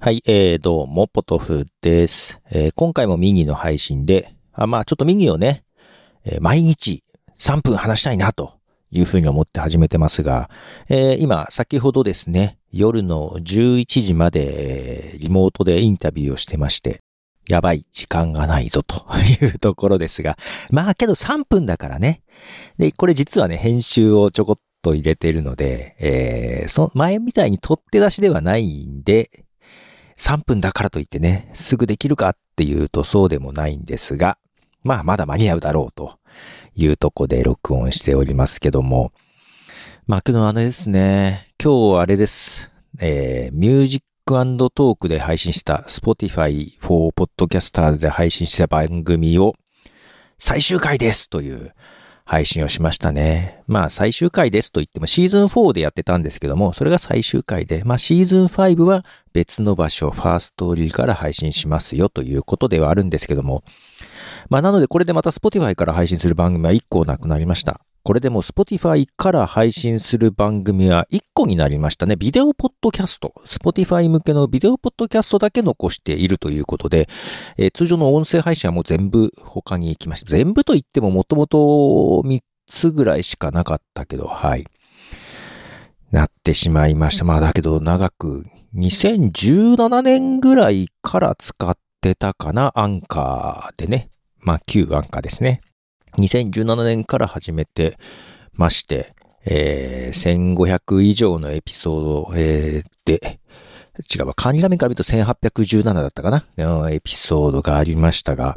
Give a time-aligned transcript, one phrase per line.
[0.00, 2.40] はい、えー、どうも、ポトフです。
[2.52, 5.64] えー今回もミニの配信で、あまあ、ちょっとミニをね、
[6.24, 7.02] えー毎日
[7.36, 8.60] 3分話したいな、と
[8.92, 10.50] いうふうに思って始めてますが、
[10.88, 17.00] えー今、先ほどですね、夜の11時まで、えーリモートでインタビューをしてまして、
[17.48, 19.04] やばい、時間がないぞ、と
[19.42, 20.38] いうところですが、
[20.70, 22.22] まあ、けど3分だからね。
[22.78, 29.47] で、これ実はね、編集をちょこっと入れてるので、えーそ、前みたいに取って出しではないんで、
[30.18, 34.38] 3分だからといってね、すぐできるかっていうとそうでもないんですが、
[34.82, 36.18] まあまだ間に合うだろうと
[36.74, 39.12] いうとこで録音しておりますけども、
[40.06, 49.54] まあけどあれですね、今日あれです、えー、ミュージックトークで配信した Spotify for Podcasters で配信した番組を
[50.38, 51.72] 最終回ですという
[52.28, 53.62] 配信をしましたね。
[53.66, 63.64] まあ最終回ですと言ってもシーズン4でやってたんですけども、それが最終回で、まあシーズン5は別の場所、ファーストリーから配信しますよということではあるんですけども、
[64.50, 67.80] まあなのでこれでまた Spotify から配信する番組は1個なくなりました。
[68.02, 72.16] これでも Spotify から配信する番組は1個になりましたね。
[72.16, 73.34] ビデオポッドキャスト。
[73.44, 77.08] Spotify 向けのビデオポッドキャストだけ残しているということで、
[77.58, 80.30] えー通常の音声配信はもう全部他に行きました。
[80.30, 84.64] 全部と言ってももともと3つぐらいしかなかったけど、はい。
[86.10, 87.24] なってしまいました。
[87.24, 94.10] まあだけど長く、2017年ぐらいから使ってたかな、アンカーでね。
[94.38, 95.60] まあ旧アンカーですね。
[96.16, 97.98] 2017年から始めて
[98.52, 99.14] まして、
[99.44, 103.40] えー1500以上のエピソード、えーで、
[104.14, 108.56] 違うわ、管理画面から見ると1817だったかな、うんエピソードがありましたが、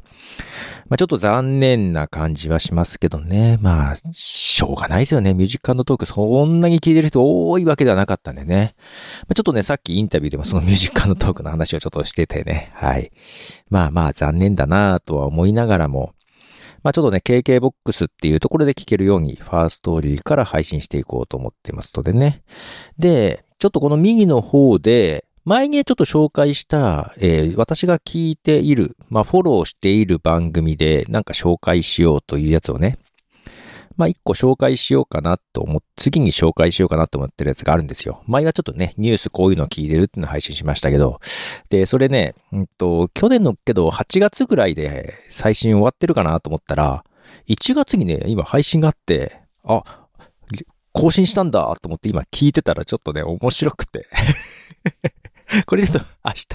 [0.87, 3.57] まあちょっと残念な感じはしますけどね。
[3.61, 5.33] まあ、しょうがないですよね。
[5.33, 8.75] ミュージックトークそんなに聞いてる人多いわけではなかったんでね。
[9.21, 12.71] まあ、ちょっとね、さっきインタビューでもそのミュージックトークの話をちょっとしててね。
[12.75, 13.11] はい。
[13.69, 16.13] まあまあ残念だなとは思いながらも、
[16.83, 22.43] まあちょっとね、KKBOX っていうところで聞けるように、 Firstory から配信していこうと思ってますのでね。
[22.97, 32.97] で、ちょっとこの右の方で、前にちょっと紹介した、えー私が聞いている、まあフォローしている番組でなんか紹介しようというやつをね、
[33.97, 38.23] まあ一個紹介しようかなと思っ、次に紹介しようかなと思ってるやつがあるんですよ。
[38.27, 41.19] 前はちょっとね、ニュースこういうの聞いてるっていうの配信しましたけど、
[41.69, 47.03] で、それね、うんと、去年のけど8月ぐらいで最新終わってるかなと思ったら、
[47.47, 49.83] 1月にね、今配信があって、あ、
[50.93, 54.07] 更新したんだと思って今聞いてたらちょっとね、面白くて。
[55.65, 56.47] これちょっと明日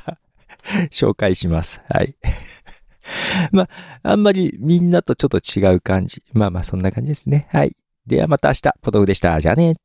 [0.90, 1.80] 紹介します。
[1.88, 2.14] はい。
[3.52, 3.68] まあ、
[4.02, 6.22] あんまりみんなとちょっと違う感じ。
[6.32, 7.48] まあまあそんな感じですね。
[7.50, 7.72] はい。
[8.06, 9.40] ではまた明日、ポトフでした。
[9.40, 9.76] じゃあね。